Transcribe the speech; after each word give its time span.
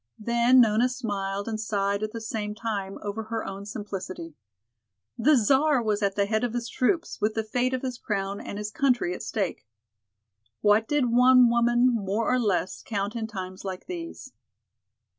Then 0.17 0.59
Nona 0.61 0.89
smiled 0.89 1.47
and 1.47 1.59
sighed 1.59 2.01
at 2.01 2.11
the 2.11 2.19
same 2.21 2.55
time 2.55 2.97
over 3.03 3.25
her 3.25 3.45
own 3.45 3.67
simplicity. 3.67 4.35
The 5.15 5.37
Czar 5.37 5.83
was 5.83 6.01
at 6.01 6.15
the 6.15 6.25
head 6.25 6.43
of 6.43 6.53
his 6.55 6.67
troops, 6.67 7.21
with 7.21 7.35
the 7.35 7.43
fate 7.43 7.71
of 7.75 7.83
his 7.83 7.99
crown 7.99 8.39
and 8.41 8.57
his 8.57 8.71
country 8.71 9.13
at 9.13 9.21
stake. 9.21 9.67
"What 10.61 10.87
did 10.87 11.11
one 11.11 11.51
woman 11.51 11.85
more 11.87 12.33
or 12.33 12.39
less 12.39 12.81
count 12.81 13.15
in 13.15 13.27
times 13.27 13.63
like 13.63 13.85
these?" 13.85 14.33